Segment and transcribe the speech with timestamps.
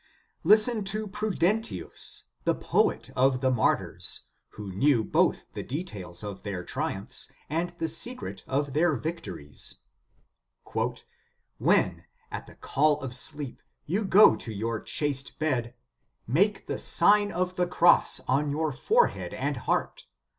[0.43, 4.21] Listen to Prudentius, the poet of the mar tyrs,
[4.53, 9.75] who knew both the details of their triumphs and the secret of their victories.
[11.59, 15.75] "When, at the call of sleep, you go to your chaste bed,
[16.25, 18.71] make the Sign of the Cross on 1 48 The Sign of the Cross your
[18.71, 20.07] forehead and heart.